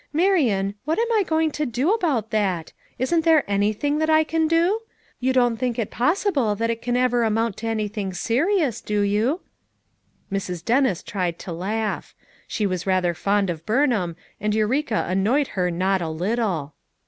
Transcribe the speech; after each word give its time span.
Marian, 0.11 0.73
what 0.83 0.97
am 0.97 1.11
I 1.13 1.21
going 1.21 1.51
to 1.51 1.63
do 1.63 1.91
about 1.93 2.31
that? 2.31 2.73
Isn't 2.97 3.23
there 3.23 3.43
anything 3.47 3.99
that 3.99 4.09
I 4.09 4.23
can 4.23 4.47
do? 4.47 4.79
You 5.19 5.31
don't 5.31 5.57
think 5.57 5.77
it 5.77 5.91
possible 5.91 6.55
that 6.55 6.71
it 6.71 6.81
can 6.81 6.97
ever 6.97 7.21
amount 7.21 7.55
to 7.57 7.67
something 7.67 8.11
serious, 8.11 8.81
do 8.81 9.01
you?" 9.01 9.41
Mrs. 10.31 10.65
Dennis 10.65 11.03
tried 11.03 11.37
to 11.37 11.51
laugh; 11.51 12.15
she 12.47 12.65
was 12.65 12.87
rather 12.87 13.13
fond 13.13 13.51
of 13.51 13.63
Burnham, 13.63 14.15
and 14.39 14.55
Eureka 14.55 15.05
annoyed 15.07 15.49
her 15.49 15.69
not 15.69 16.01
a 16.01 16.09
little. 16.09 16.73